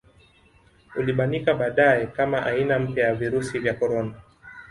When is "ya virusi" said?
3.07-3.59